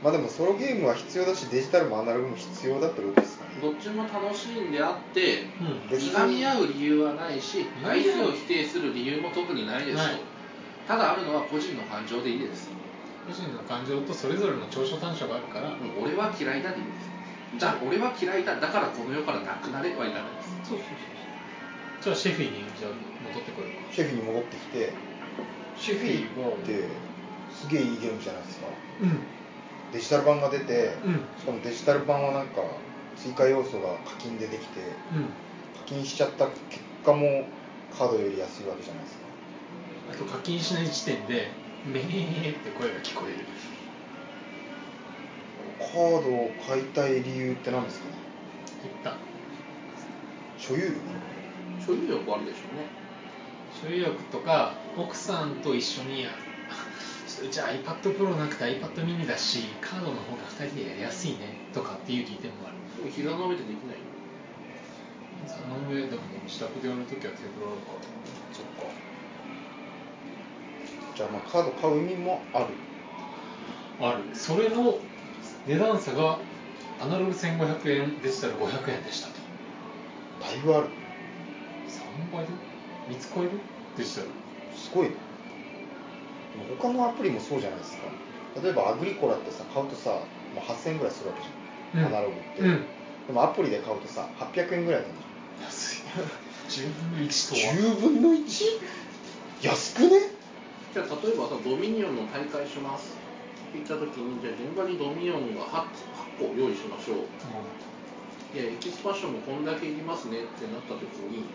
[0.00, 3.60] まあでもソロゲームは必要だしデジタルもアナログも必要だってことですかね。
[3.60, 5.98] どっちも楽しいんであって、うん。
[5.98, 10.20] いがみ合う理由はないし相手を否定する理由も特にないですと、ない
[10.86, 12.70] ただあるのは個人の感情でいいです、
[13.26, 17.10] 個人の感情とそれぞれの長所短所があるから、うん俺は嫌いだでいいです。
[17.58, 18.54] じゃあ俺は嫌いだ。
[18.60, 21.19] だからこの世からなくなれはいらないですそうそうそう
[22.02, 22.92] じゃあシェフィにじゃあ
[23.28, 23.92] 戻ってこようか。
[23.92, 24.92] シェフに戻ってきて
[25.76, 26.88] シェフィはって
[27.52, 28.66] すげえいいゲームじゃないですか。
[29.02, 29.20] うん。
[29.92, 31.20] デジタル版が出て、うん。
[31.38, 32.62] しかもデジタル版はなんか
[33.16, 34.80] 追加要素が課金でできて
[35.12, 35.24] うん。
[35.76, 37.44] 課金しちゃった結果も
[37.90, 39.24] カードより安いわけじゃないですか。
[40.12, 41.50] あと課金しない時点で
[41.84, 43.44] 「めー」って声が聞こえる。
[45.78, 48.06] カードを買いたい理由って何ですか？
[48.06, 48.14] ね
[48.82, 49.18] 言った。
[50.58, 50.94] 所有欲
[51.90, 52.86] 所有欲あるでしょうね。
[53.82, 56.22] 所有欲とか奥さんと一緒に
[57.26, 61.58] ちょっとじゃあ iPad Pro なくて iPad mini だしカードの方が2人でやりやすいね。
[61.72, 62.76] とかっていう利点もある。
[62.96, 63.96] でも膝の上でできない
[65.46, 67.98] その上でも自宅でやるときはテーブルあるから。
[68.52, 68.92] そっか。
[71.16, 72.66] じゃあまあカード買う意味もある。
[74.00, 74.36] ある。
[74.36, 74.96] それの
[75.66, 76.38] 値段差が
[77.00, 79.34] アナログ1500円デジタル500円でしたと。
[80.40, 80.99] だいぶある
[82.20, 82.52] 3倍で
[83.08, 83.50] 3つ超える？
[83.96, 84.28] デジタル
[84.76, 85.08] すごい。
[85.08, 85.14] ね
[86.52, 88.04] でも他のアプリもそうじゃないですか。
[88.62, 92.16] 例えばアグリコラってさ買うとさもう8000円ぐらいするわけじゃん、うん。
[92.16, 92.86] アナログって、うん。
[93.28, 95.16] でもアプリで買うとさ800円ぐらいなんだ
[95.62, 96.02] 安い。
[96.68, 97.60] 10分の1とは。
[97.74, 98.64] 10分の 1?
[99.62, 100.08] 安くね？
[100.92, 103.16] じゃあ例えばさドミニオンの大会します。
[103.70, 105.86] って言った時にじゃあ現場にドミニオンが 8,
[106.42, 107.26] 8個用意しましょう。
[108.50, 111.46] いやエキスパンションもこんだけいりますねってなった時に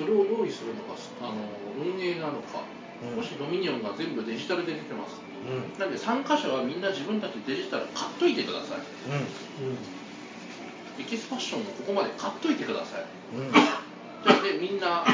[0.00, 1.44] それを用意するのがあの
[1.76, 2.64] 運営なのか、
[3.04, 3.20] うん。
[3.20, 5.20] もしドミニオンが全部デジタルで出てます。
[5.44, 5.78] うん。
[5.78, 8.80] なんで参加者はみんな自分たちでデジタル買っといてください。
[11.00, 13.04] エキスパンションもここまで買っといてください。
[13.36, 13.46] うん。
[13.46, 15.04] うんじゃあでみんな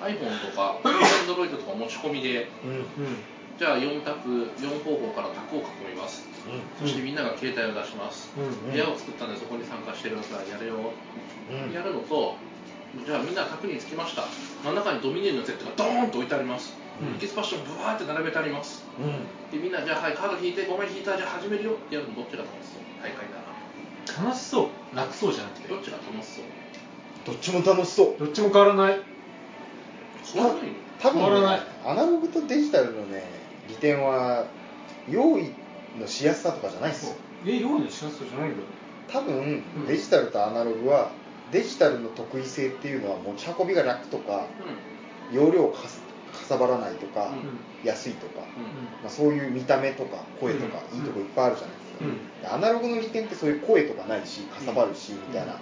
[0.00, 2.84] iPhone とか Android とか持ち込みでうん。
[3.58, 4.28] じゃあ4択
[4.60, 6.24] 4方法から択を囲みます。
[6.80, 8.72] そしてみんなが携帯を出します、うん。
[8.72, 10.50] 部屋を作ったんでそこに参加してください。
[10.50, 10.92] やるよ、
[11.48, 11.72] うん。
[11.72, 12.36] やるのと
[13.06, 14.24] じゃあみんな卓に着きました。
[14.64, 17.16] 真ん中にドミニオンのセットがドーンと置いてあります、うん。
[17.16, 18.84] エキスパッションブワーって並べてあります。
[19.00, 19.24] うん。
[19.50, 21.72] でみんなじゃあはいカード引いてごめん引いたじゃあ始めるよ。
[21.72, 22.82] ってやるのどっちが楽しそう？
[23.02, 23.40] 大会な。
[23.40, 24.96] ら楽しそう。
[24.96, 25.68] 楽そうじゃなくて。
[25.68, 26.44] どっちが楽しそう？
[27.24, 28.16] どっちも楽しそう。
[28.18, 29.00] どっちも変わらない。
[30.34, 30.72] 変わらないの？
[31.00, 33.24] 多分、ね変わらない、アナログとデジタルのね
[33.68, 34.46] 利点は
[35.08, 35.50] 用意
[35.98, 37.16] のしやすさとかじゃないですよ。
[37.46, 38.58] え用意のしやすさじゃないんだ。
[38.58, 38.64] よ
[39.08, 39.86] 多分うん。
[39.86, 41.10] デジタルとアナログは
[41.52, 44.46] デジタルの得意性っていうのは持ち運びが楽とか
[45.32, 46.00] 容量かす
[46.32, 47.86] かさばらないとか、うん。
[47.86, 48.64] 安いとか、うん。
[49.02, 50.98] まあ、そういう見た目とか声とかうん。
[50.98, 52.40] いいとこいっぱいあるじゃないですか、うん。
[52.40, 55.56] でアナログの利点ってそういう声とかないしかさばるし、みたいな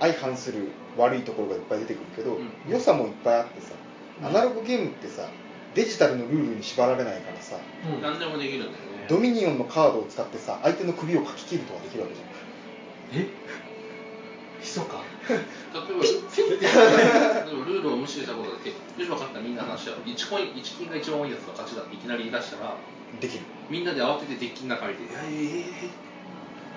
[0.00, 2.50] 相反する悪いところがいっぱい出てくるけど、うん。
[2.68, 3.74] 良さもいっぱいあってさ
[4.20, 4.26] うん。
[4.26, 5.28] アナログゲームってさ
[5.74, 7.56] デジタルのルールに縛られないからさ
[7.94, 8.02] うん。
[8.02, 9.06] 何でもできるんだよね。
[9.08, 13.22] ドミニオンのカードを使ってさ相手の首をかき切るとかできるわけじゃん。
[13.22, 13.26] え？
[14.62, 15.02] ひそか？
[15.32, 16.12] 例えば例
[16.60, 22.76] えばルールを無視したことで、よし分かった、みんな話し合う、1コイン、1金が一番多いやつが勝ちだっていきなり言い出したら、
[23.20, 23.44] できる。
[23.68, 25.66] みんなで慌ててデッキの中入って、いやいやいやいや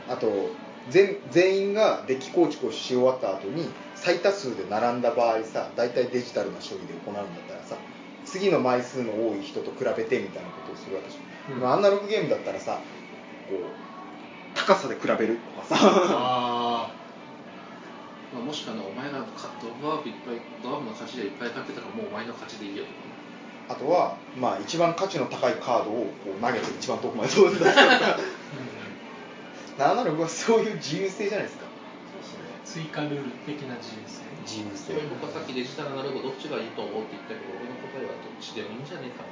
[0.07, 0.49] あと
[0.89, 7.75] 全全員がデッキ構築をし終わった後に最多数で並んだ場合さ大体デジタルな処理で行うんだったらさ
[8.23, 11.73] 次の枚数の多い人と比べてみたいなことをするわけじゃん、うん。
[11.73, 12.79] アナログゲームだったらさ
[13.49, 13.59] こう
[14.53, 15.75] 高さで比べるとかさ。
[15.81, 16.91] あ
[18.35, 23.15] まあ、もしくはね、お前がかドワーフいっぱい、ドワーフの勝ちでいっぱい買ってたから、もうお前の勝ちでいいよとかね。
[23.71, 28.19] あとは、まあ、一番価値の高いカードをこう投げて一番遠くまで飛んだりとか
[29.79, 31.65] あ、 アナログはそういう自由性じゃないですか。
[32.65, 34.21] 追加ルール的な自由性。
[34.43, 34.93] 自由性。
[34.93, 39.31] そういう僕はさっきデジタルアナログどっちがいいと思うって言ったけど、俺の答えはどっちでもいいんじゃねえかな。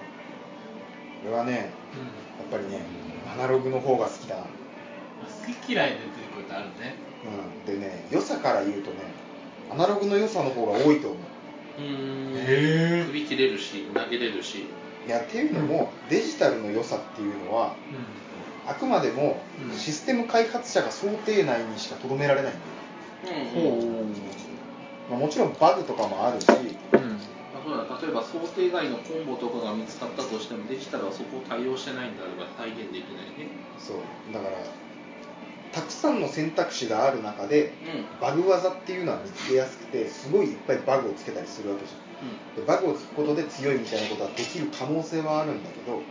[1.27, 2.07] 俺はねうん。
[2.07, 2.81] やっぱりね
[3.27, 4.43] アナログの方が好きだな。
[4.43, 4.49] 好
[5.61, 8.97] き嫌いで出てくることあるねうん、でね良さから言うとね
[9.71, 11.19] アナログの良さの方が多いと思う。
[11.79, 12.33] うー。
[12.33, 12.35] ん。
[12.35, 14.65] へー首切れるし、投げれるし、
[15.07, 19.77] いやっていうのも、デジタルの良さっていうのはうあくまでもうん。
[19.77, 22.55] システム開発者が想定内にしかとどめられないん
[23.25, 23.43] だよ。
[23.53, 24.13] うん。
[25.09, 27.19] まあ、もちろんバグとかもあるし、うん。
[27.63, 33.47] そうだ例えば想定外のコンボとかが見つかったとしてもデジタルはそこを対応してないんであれば再現できないね。
[33.79, 33.97] そう。
[34.33, 34.57] だから
[35.73, 38.21] たくさんの選択肢がある中でうん。
[38.21, 42.03] バグ技っていうのは見つけやすくてすごいいっぱいバグをつけたりするわけじゃん。
[42.55, 46.01] でバグをつくことで強いみたいなことはできる可能性はあるんだけど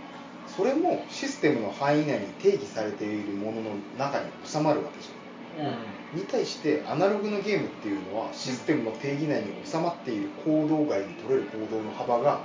[0.47, 5.23] それもシステムの範囲内に定義されているものの中に収まるわけじゃん。
[6.15, 12.41] に対してアナログのゲームっていうのはシステムの定義内に収まっている行動外に取れる行動の幅が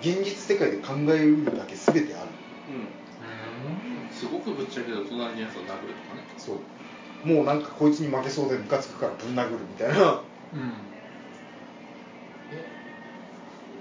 [0.00, 2.28] 現実世界で考えうるだけ全てある。
[2.70, 6.26] うんすごくぶっちゃけた隣のやつを殴るとかね。
[6.36, 7.28] そう。
[7.28, 10.22] もうなんかこいつに負けそうでムカつくからぶん殴るみたいな。
[10.54, 10.72] うん。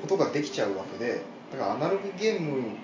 [0.01, 2.77] ことができちゃうわけでだからアナログゲーム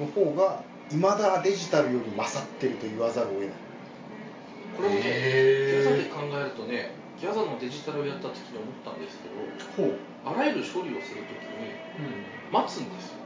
[0.00, 3.50] の方が未だデジタルより勝ってると言わざるを得ない。
[4.76, 6.90] これもねギャザで考えるとね
[7.20, 9.28] ギャザのデジタルをやった時に思ったんですけ
[9.82, 9.96] どほう。
[10.26, 11.70] あらゆる処理をするときに
[12.02, 12.52] うん。
[12.52, 13.18] 待つんですよ。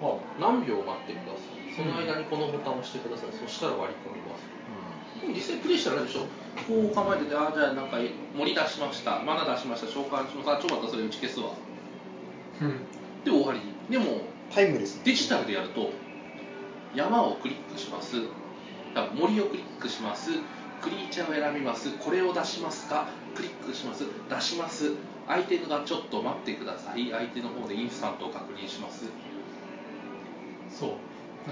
[0.00, 4.48] は何秒待ってくださいその間にこのボタンを押してください、そしたら割り込みます。
[5.20, 6.20] でも実際プレイしたらあれでしょ？
[6.66, 7.98] こう構えててああじゃあなんか
[8.34, 9.20] 森出しました。
[9.20, 9.86] マナ出しました。
[9.86, 10.56] 召喚しました。
[10.56, 11.52] あちょっと待ったそれ打ち消すわ
[12.62, 12.80] うん。
[13.24, 13.60] で終わり。
[13.90, 14.22] でも
[14.54, 15.90] タイムレスデジタルでやると
[16.94, 18.16] 山をクリックします。
[18.94, 20.30] あ森をクリックします。
[20.80, 21.92] クリーチャーを選びます。
[21.98, 23.08] これを出しますか？
[23.34, 24.04] クリックします。
[24.30, 24.92] 出します。
[25.26, 27.10] 相手がちょっと待ってください。
[27.10, 29.04] 相手の方でインスタントを確認します。
[30.70, 30.90] そう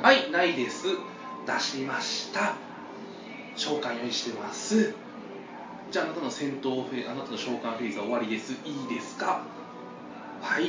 [0.03, 0.87] はいないです。
[1.47, 2.55] 出しました。
[3.57, 4.95] 召喚用意してます。
[5.91, 8.53] じゃああなたの戦闘フェーあなたの召喚フェーズは終わりです。
[8.53, 9.43] いいですか？
[10.43, 10.65] はい。
[10.65, 10.67] う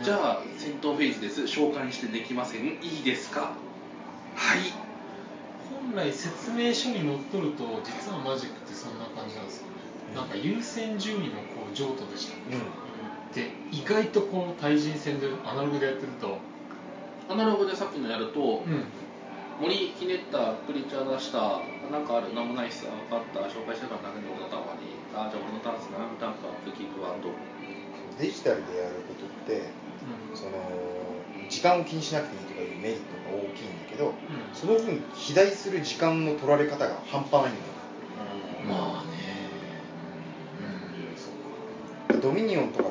[0.00, 0.04] ん。
[0.04, 1.48] じゃあ戦闘フェーズです。
[1.48, 2.78] 召喚してできません。
[2.82, 3.52] いいですか？
[4.36, 4.60] はい。
[5.68, 9.72] 本来説明書にのっとると実はマジックってそんな感じなんですよね。
[10.14, 12.42] なんか優先順位のこう譲渡でしたね、
[13.34, 16.38] で意外とこう対人戦でアナログでやってると
[17.32, 18.84] アナログでさっきのやると、うん。
[19.60, 22.34] 森ひねったクリーチャー出したなんかある？
[22.34, 23.40] なんもないっす分かった。
[23.48, 27.28] 紹介してから投げるのたまにあじゃあ俺のターンっすなタンプアップキープワンド
[28.18, 29.70] デジタルでやることって
[30.34, 30.52] その
[31.48, 34.14] 時間を気にしなくていいとかいうメリットが大きいんだけど
[34.52, 37.64] その分肥大する時間の取られ方が半端ないんだよ。
[38.68, 39.22] まあね。
[42.20, 42.90] ドミニオンとか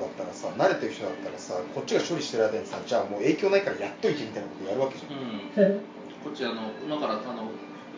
[0.58, 5.80] 慣れてる人だったらさこっちが処理してる間にさじゃあもう影響ないからやっといてみたいなことやるわけじゃん、うん。
[6.24, 7.52] こっちあの今からあの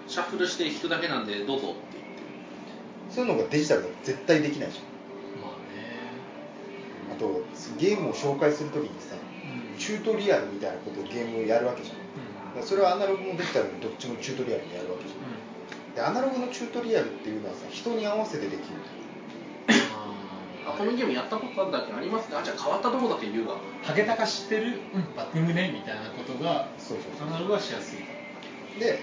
[0.07, 3.15] シャッフルして引くだけなんでどうぞって言って。
[3.15, 4.79] そういうのがデジタルだと絶対できないじ
[5.41, 5.99] まあね。
[7.09, 7.43] ゃんあと
[7.77, 9.79] ゲームを紹介するときにさうん。
[9.79, 11.97] チュートリアルみたいなことをゲームやるわけじゃん。
[11.97, 12.01] だ
[12.55, 15.23] からそれはアナログもデジタルもどっちもチュートリアルでやるわけじゃん。
[15.95, 18.81] でアナログのチュートリアルっていうのはさ人に合わせてできる
[20.73, 25.71] あこのゲームやったことあるんだっけありますねあじゃあ変わったとこだけ言うわハゲタカ知ってる、うん、バッティングね？
[25.71, 27.27] みたいなことがそうそうそう。
[27.27, 27.99] アナログはしやすい。
[28.79, 28.99] で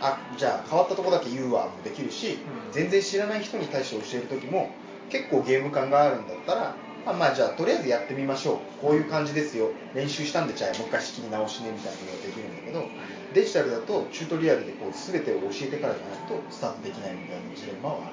[0.00, 2.72] あじゃあ変わったとこだけ言うわもできるし、うん。
[2.72, 4.70] 全然知らない人に対して教える時も
[5.10, 8.80] 結構ゲーム感があるんだったらあまあじゃあとりあえずやってみましょう。
[8.80, 9.70] こういう感じですよ。
[9.94, 12.88] 練習したんでじゃあもう一回仕切り直しねみたいなことができるんだけど
[13.34, 18.12] デジタルだとチュートリアルでこう全てを教えてからじゃないとスタートできないみたいなジレンマはある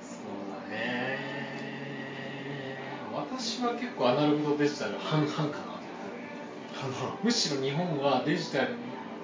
[0.00, 1.18] そうだね
[3.62, 5.54] 私は結構アナログとデジタル半々かな。
[7.22, 8.74] むしろ日本はデジタル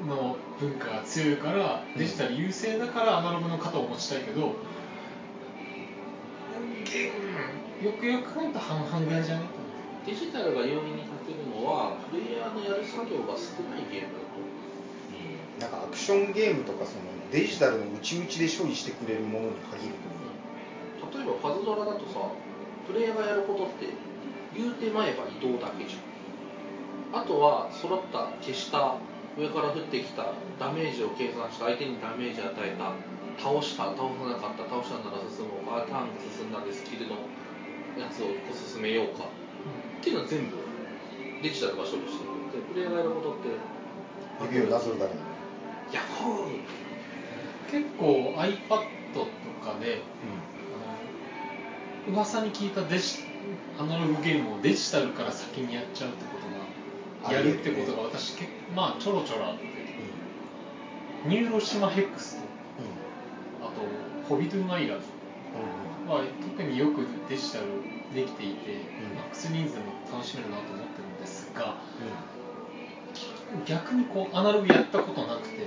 [0.07, 4.55] の文化が強いからデジタル優勢だからアナログの型を持ちたいけど、うん
[7.85, 9.43] よくよく考えると半々ぐらいじゃね
[10.07, 14.15] デジタルが要因に欠けるのはプレイヤーのやる作業が少ないゲーム
[15.59, 15.67] だと。
[15.67, 19.95] なんかアクションゲームとかそのデジタルの内々で処理してくれるものに限る
[21.13, 22.31] 例えばパズドラだとさ
[22.87, 24.08] プレイヤーがやることって
[24.55, 28.97] 言うてまえば移動だけじゃんあとは揃った消した
[29.37, 32.93] 上から降ってきたダメージを計算した相手にダメージ与えた
[33.39, 37.15] 倒した倒さなかった倒したなら進もうかターンが進んだんでスキルの
[37.97, 39.25] やつを1個進めようか。
[39.99, 40.57] っていうのは全部
[41.43, 43.49] デジタルが処理してるでプレイヤーがやることって
[44.55, 45.15] 指をなぞるだけ
[45.93, 46.61] ヤッホー
[47.71, 48.59] 結構 iPad
[49.15, 49.27] と
[49.65, 50.03] かで
[52.07, 53.28] あの噂に聞いたデジ
[53.79, 59.79] アナログゲームをデジタルから先にやっちゃうってことがやるってことが私結構まあちょろちょろあって。
[61.27, 62.43] ニューロシマヘックスと
[63.61, 63.83] あと
[64.29, 65.01] ホビトゥンアイラン
[66.07, 66.23] ドは
[66.57, 67.67] 特によくデジタル
[68.15, 68.77] できていて、う
[69.13, 69.17] ん。
[69.17, 71.77] マックス人数でも楽しめるなと思ってるんですが
[73.67, 75.67] 逆にこうアナログやったことなくて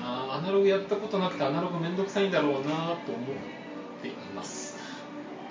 [0.00, 3.63] ああアナログやったことなくてアナログめんどくさいんだろうなと思って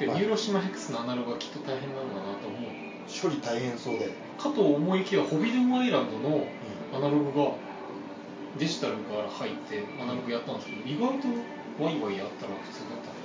[0.06, 0.20] で、はい。
[0.20, 2.72] ニューロシマヘックスのアナログはきっと大変なんだなと思う。
[3.08, 6.48] 処理大変そうで、かと思いきやホビドゥンアイランドの
[6.96, 7.52] アナログが
[8.58, 11.28] デジタルから入ってアナログやったんですけど意外と
[11.84, 13.12] ワイワイやったら普通だった。
[13.12, 13.24] ね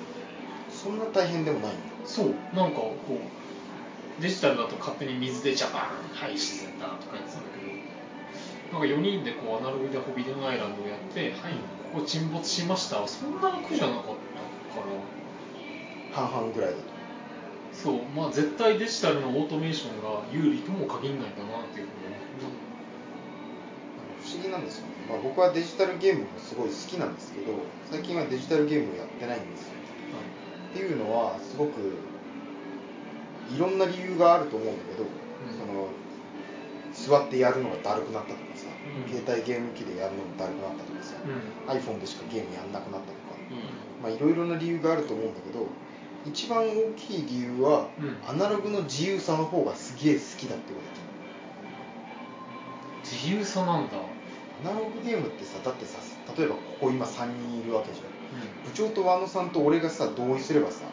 [0.70, 2.34] そんな大変でもないんだそう。
[2.54, 5.80] なんかこうデジタルだと勝手に水でジャパン
[6.12, 11.54] はい自然だとか言ってたんだけどなんか4人でこうアナログでホビドゥンアイランドをやってはい
[11.94, 15.17] ここ沈没しましたそんな苦じゃなかったから
[16.12, 16.82] 半々ぐらいだと。
[17.72, 22.68] そうまあ絶対デジタルのオートメーションが有利とも限らないんだなっていうふうに思って。
[24.18, 27.52] 不思議なんですよね、まあ、僕はデジタルゲームもすごい好きなんですけど
[27.90, 29.78] 最近はデジタルゲームをやってないんですよ。
[30.70, 31.96] っていうのはすごく
[33.54, 35.08] いろんな理由があると思うんだけど、ん。
[35.56, 35.88] その
[36.92, 39.10] 座ってやるのがだるくなったとかさ、うん。
[39.10, 41.72] 携帯ゲーム機でやるのもだるくなったとかさ、うん。
[41.72, 44.02] iPhone でしかゲームやんなくなったとか、うん。
[44.02, 45.66] まあいろいろな理由があると思うんだけど
[46.26, 48.16] 一番大きい理由は、うん。
[48.28, 51.08] アナログの自由さの方がすげえ好きだってこと
[53.10, 55.98] 自由さなんだ、アナログゲームってさだってさ
[56.36, 58.06] 例えばここ今3人いるわけじゃん。
[58.64, 60.84] 部長と和野さんと俺がさ同意すればさ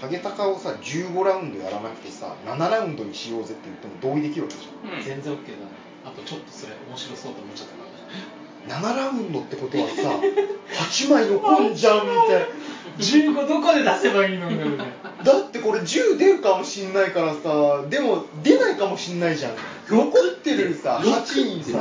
[0.00, 4.98] ハゲタカをさ15ラウンドやらなくてさ7ラウンドにしようぜって言っても同意できるわけじゃん。
[4.98, 5.04] うん。
[5.04, 5.56] 全然 OK だね。
[6.04, 7.84] あとちょっとそれ面白そうと思っちゃったから。
[8.64, 9.92] 7ラウンドってことはさ
[10.88, 12.48] 8枚残んじゃんみたい
[12.98, 14.84] 15どこで出せばいいのになるね
[15.18, 15.24] な。
[15.24, 19.52] だってこれ10出るかもしんないからさでも出ないかもしんないじゃん。
[19.88, 21.78] 残ってるさ8にさ。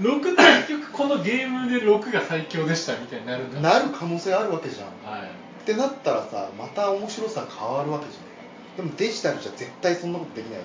[0.00, 3.60] 6って結局このゲームで6が最強でしたみたいになるんだ。
[3.60, 4.86] なる可能性あるわけじゃん。
[5.10, 5.22] はい。
[5.22, 8.86] ってなったらさまた面白さ変わるわけじゃん。
[8.86, 10.64] でもデジタルじゃ絶対そんなことできないわ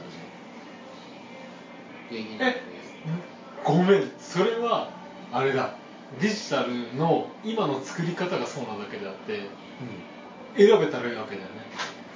[2.10, 2.26] けじゃん。
[2.26, 2.62] 元気ないね
[3.64, 4.12] ごめん。
[4.20, 4.90] それは
[5.32, 5.76] あれだ
[6.22, 9.48] デジタルの今の作り方がそうなだけであって
[10.58, 11.62] 選べたらいいわけだよね。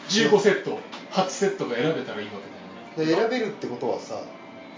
[0.09, 0.79] 15セット
[1.11, 2.33] 8セットが選べたらいいわ
[2.95, 3.15] けだよね。
[3.15, 4.21] で選べるってことはさ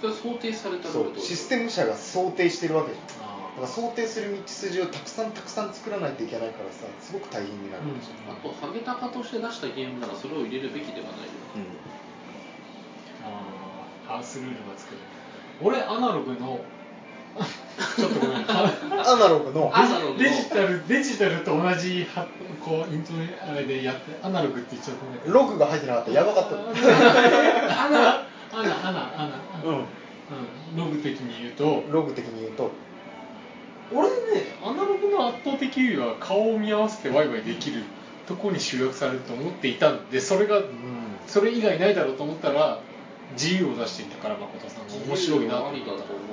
[0.02, 3.26] それ想定されたルそールとうシステム社が想定してるわけじゃん。
[3.26, 11.32] あだから想定する道筋をたくさんたくさん作らないといけないからさすごく大変になるわけじゃん、あとハゲタカとして出したゲームならそれを入れるべきではないよ。
[13.24, 15.00] あハウスルールが作る。
[15.62, 16.60] 俺アナログの
[17.96, 19.72] ちょっとごめんアナログの？
[19.74, 20.20] アナログの。
[20.20, 22.28] デジタルデジタルと同じは
[22.64, 26.12] こうイントネあれでやってアナログって言っちゃったんだけどログが入ってなかった。
[26.12, 26.56] らやばかった。
[27.86, 29.76] アナアナアナアナうん。
[29.76, 29.86] うん。
[30.76, 31.84] ログ的に言うと。
[31.92, 32.72] ログ的に言うと。
[33.94, 34.16] 俺ね
[34.64, 37.84] アナログの圧倒的優位は顔を見合わせてワイワイできる
[38.26, 40.64] とこに集約されると思っていたんでそれが
[41.28, 42.80] それ以外ないだろうと思ったら
[43.34, 44.94] 自由を出していたから誠さんが。
[45.08, 45.82] 面白いなと思っ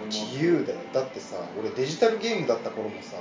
[0.07, 0.79] 自由だよ。
[0.93, 3.17] だってさ俺デジタルゲームだった頃もさ、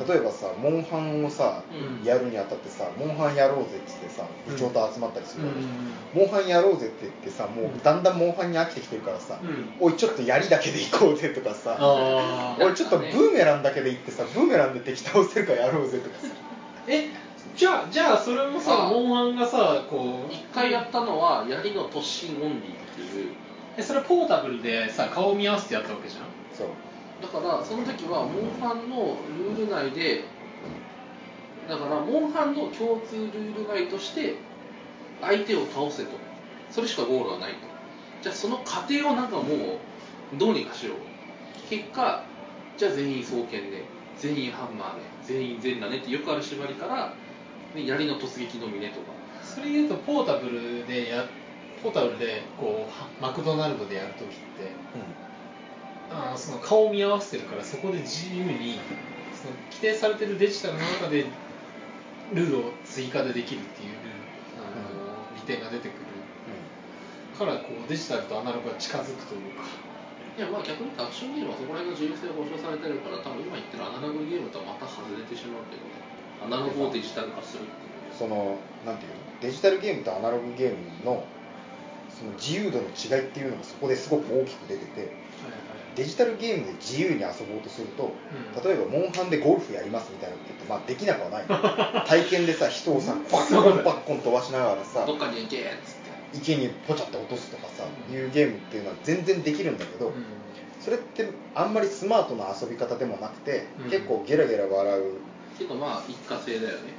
[0.00, 0.08] うん。
[0.08, 2.04] 例えばさモンハンをさ、うん。
[2.04, 9.72] やるにあたってさモンハンやろうぜっつってさ部長と集まったりするわけじゃん、うんモンハンやろうぜって言ってさもうだんだんモンハンに飽きてきてるからさ、うん。
[9.78, 16.26] おいちょっと槍だけで行こうぜとかさあおいちょっとブーメランだけで行ってさブーメランで敵倒せるからやろうぜとかさ。
[16.86, 17.10] え
[17.54, 23.32] じゃあじゃあそれもさあモンハンがさこう一回やったのは槍の突進オンリーっていう
[23.78, 26.22] えそれポータブルでさ顔を見合わせてやったわけじゃん？
[26.52, 26.68] そう。
[27.22, 30.24] だからその時はモンハンのルール内で
[31.68, 34.34] だからモンハンの共通ルール内として
[35.20, 36.10] 相手を倒せと。
[36.70, 37.58] それしかゴールはないと。
[38.22, 40.96] じゃあその過程をなんかもうどうにかしよう
[41.70, 42.24] 結果
[42.76, 43.84] じゃあ全員双剣で
[44.18, 47.14] 全員ハンマーで全員全裸ねってよくある縛りから
[47.74, 49.16] で槍の突撃のみねとか。
[49.42, 51.24] それ言うとポータブルでや
[51.82, 54.36] ポータブルでこうはマクドナルドでやるときって
[56.10, 58.80] あーその顔を見合わせてるからそこで自由に
[59.34, 61.26] その規定されてるデジタルの中で
[62.34, 63.94] ルールを追加でできるっていう
[64.58, 66.08] あの利点が出てくる。
[67.38, 69.62] からこうデジタルとアナログが近づくというか。
[70.36, 75.94] いやまあ逆に言うとアクションゲームはそこら辺の自由性が保障されてるから多分今言ってるアナログゲームとはまた外れてしまうけどね
[76.42, 78.10] アナログをデジタル化するっていう。
[78.10, 79.22] そのなんていうの？
[79.38, 81.22] デジタルゲームとアナログゲームの
[82.18, 85.12] その自由度の違いっていうのがそこですごく大きく出てて
[85.98, 88.62] デジタルゲームで自由に遊ぼうとすると、うん。
[88.62, 91.44] 例えばモンハンでゴルフやりますみたいなこと言って、まあ、できなくはない。
[92.06, 95.70] 体験でさ人をさバッコンバッコン飛ばしながらさどっかに行けっつっ
[96.32, 100.12] て池にポチャって落とすとかさいうゲームっていうのは全然できるんだけど、
[100.80, 103.90] それってあんまりスマートな遊び方でもなくて、うん。
[103.90, 105.02] 結構ゲラゲラ笑う
[105.58, 106.92] けどまあ一過性だよね。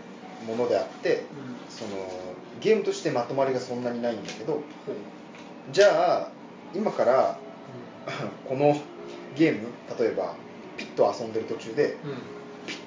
[0.46, 1.24] ものであって
[1.70, 2.29] その
[2.60, 4.62] ゲームとしてまとまりがそんなにないんだけど
[5.72, 6.32] じゃあ
[6.74, 7.38] 今から
[8.48, 8.76] この
[9.36, 9.68] ゲーム
[10.00, 10.36] 例えば
[10.78, 11.98] ピッと遊んでる途中で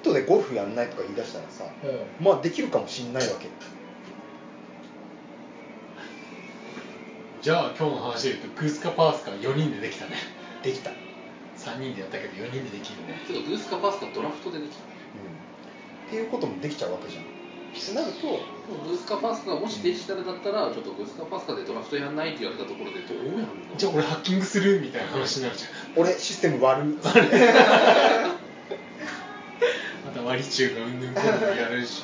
[0.03, 1.65] トでゴルフやんないとか言い出したらさ
[2.19, 3.47] まあできるかもしんないわけ。
[7.41, 10.11] じゃあ今日の話で言うとグースカパースカ4人でできたね。
[10.61, 10.99] できた、うん、っ
[11.57, 13.19] 3人でやったけど4人でできるね。
[13.27, 14.83] けどグースかパースかドラフトでできた。
[16.09, 17.25] ていうこともできちゃうわけじゃん
[17.81, 18.27] ってなると
[18.87, 23.47] グースかパースカがもしデジタルだったらちょっとグースかパースカでドラフトやんないって言われたところでどうやるの？
[23.77, 25.71] じゃあ俺ハッキングするみたいな話になるじゃん。
[26.01, 26.97] 俺システム割る
[30.05, 32.03] また割り中がうんぬんこんぬんやるし。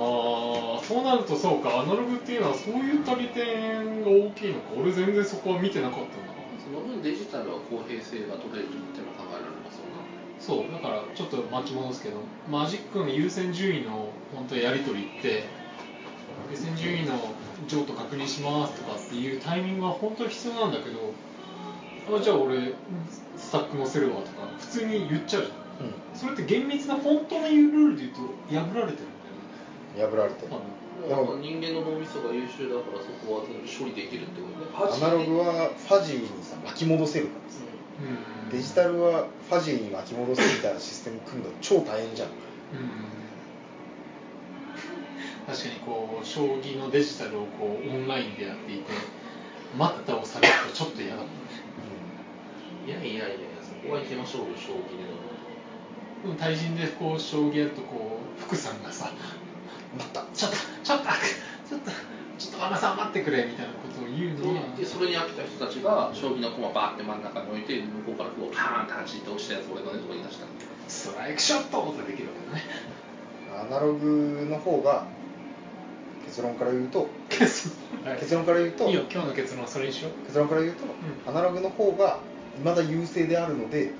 [0.00, 1.80] あそうなるとそうか。
[1.80, 4.70] アナログっていうのはそういう足り点が大きいのか。
[4.78, 6.14] 俺全然そこは見てなかったんだ
[6.62, 9.57] その分デジタルは公平性が取れるっていうのは考えられますよね
[10.40, 12.16] そうだからちょっと巻き戻すけど
[12.50, 15.44] マジックの優先順位の本当やり取りって
[16.50, 17.14] 優先順位の
[17.66, 21.12] 譲渡確認しますとかっていうタイミングは本当に必要なんだけど
[22.16, 22.72] あじゃあ俺
[23.36, 25.68] スタック載せるわとか普通に言っちゃうじゃん。
[26.14, 28.20] それって厳密な本当のルールで言うと
[28.50, 29.14] 破られてるん
[29.94, 30.16] だよね。
[30.16, 30.52] 破られてる。
[31.38, 34.90] 人間の脳みそが優秀だからそこは全部処理できるってことね。
[34.90, 37.52] アナログはファジーにさ巻き戻せるから。
[37.52, 37.57] さうん
[38.50, 42.28] デジタルはファジーに巻き戻すみたいなシステム組んだら超大変じゃん。
[42.28, 42.34] うん
[45.46, 48.92] 確かにこう将棋のデジタルをこうオンラインでやっていて
[49.78, 51.30] 待ったをされるとちょっと嫌だもんね。
[52.86, 55.04] いやいやいやそこは行きましょうよ将棋で
[56.22, 59.12] でも対人でこう将棋やるとこう福さんがさ
[59.96, 61.04] 待ったちょっとちょっと
[61.68, 61.90] ちょっと
[62.38, 64.76] ちょっとママさん待ってくれみたいなことを言うのは。
[64.76, 70.46] でそれに飽きた人たちが将棋の駒バーって真ん中に置いて向こうから歩をパーンって弾いて落ちたやつ俺のねとか言い出した
[70.86, 72.62] ストライクショットってできるわけだね。
[73.58, 75.06] アナログの方が
[76.26, 77.74] 結論から言うと 結
[78.34, 78.92] 論から言うとい。
[78.92, 80.26] いよ今日の結論はそれにしよう。
[80.26, 80.84] 結論から言うと、
[81.26, 82.20] アナログの方が
[82.58, 83.92] 未だ優勢であるのでうん。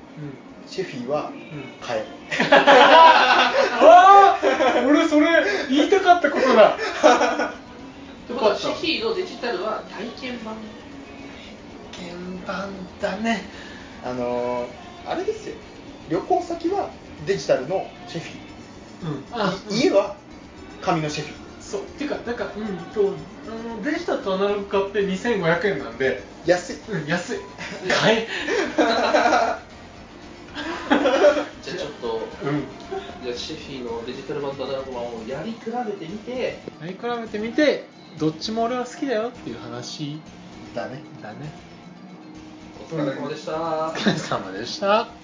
[0.67, 1.33] シェフィーは
[1.81, 2.05] 買え、
[2.53, 6.77] ああ俺それ言いたかったことだ
[8.39, 10.57] ことはシェフィーのデジタルは体験版。
[11.97, 12.11] 鍵
[12.47, 13.43] 盤だね。
[14.05, 14.67] あのー
[15.07, 15.55] あれですよ。
[16.11, 16.91] 旅行先は
[17.27, 19.69] デジタルのシェフィ。
[19.71, 19.77] うん。
[19.77, 20.17] 家は
[20.83, 21.31] 紙のシェフ。
[21.31, 21.81] ィーそう。
[21.99, 23.15] てかなんかうんと
[23.47, 26.23] あのデジタルとアナログ買って2500円なんで。
[26.45, 26.77] 安い。
[26.89, 27.39] うん安い。
[27.89, 28.29] 買え。
[31.63, 32.65] じゃあちょっとうん。
[33.23, 36.59] じゃあシェフィーのデジタル版とアナログ版をやり比べてみて。
[36.81, 37.87] やり比べてみて
[38.19, 40.21] どっちも俺は好きだよっていう話。
[40.75, 41.01] だね。
[41.23, 41.37] だね。
[42.91, 43.53] お疲れ様でした。
[43.89, 45.18] お疲れ様でした